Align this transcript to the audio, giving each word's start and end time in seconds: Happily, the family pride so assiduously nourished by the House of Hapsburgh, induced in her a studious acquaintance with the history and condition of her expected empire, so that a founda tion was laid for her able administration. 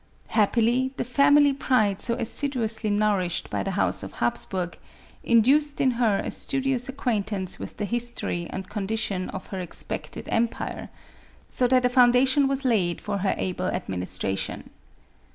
Happily, 0.29 0.89
the 0.97 1.03
family 1.03 1.53
pride 1.53 2.01
so 2.01 2.15
assiduously 2.15 2.89
nourished 2.89 3.51
by 3.51 3.61
the 3.61 3.69
House 3.77 4.01
of 4.01 4.13
Hapsburgh, 4.13 4.75
induced 5.23 5.79
in 5.79 5.91
her 5.91 6.17
a 6.17 6.31
studious 6.31 6.89
acquaintance 6.89 7.59
with 7.59 7.77
the 7.77 7.85
history 7.85 8.47
and 8.49 8.67
condition 8.67 9.29
of 9.29 9.45
her 9.53 9.59
expected 9.59 10.27
empire, 10.31 10.89
so 11.47 11.67
that 11.67 11.85
a 11.85 11.89
founda 11.89 12.27
tion 12.27 12.47
was 12.47 12.65
laid 12.65 12.99
for 12.99 13.19
her 13.19 13.35
able 13.37 13.67
administration. 13.67 14.71